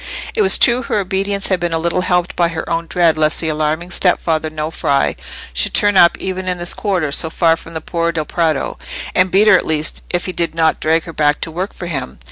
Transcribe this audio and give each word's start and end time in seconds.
It 0.33 0.41
was 0.41 0.57
true 0.57 0.81
her 0.81 0.97
obedience 0.97 1.49
had 1.49 1.59
been 1.59 1.73
a 1.73 1.77
little 1.77 2.01
helped 2.01 2.35
by 2.35 2.47
her 2.47 2.67
own 2.67 2.87
dread 2.87 3.17
lest 3.19 3.39
the 3.39 3.49
alarming 3.49 3.91
stepfather 3.91 4.49
Nofri 4.49 5.15
should 5.53 5.75
turn 5.75 5.95
up 5.95 6.17
even 6.17 6.47
in 6.47 6.57
this 6.57 6.73
quarter, 6.73 7.11
so 7.11 7.29
far 7.29 7.55
from 7.55 7.75
the 7.75 7.81
Por' 7.81 8.11
del 8.11 8.25
Prato, 8.25 8.79
and 9.13 9.29
beat 9.29 9.47
her 9.47 9.55
at 9.55 9.63
least, 9.67 10.01
if 10.09 10.25
he 10.25 10.31
did 10.31 10.55
not 10.55 10.79
drag 10.79 11.03
her 11.03 11.13
back 11.13 11.39
to 11.41 11.51
work 11.51 11.71
for 11.71 11.85
him. 11.85 12.19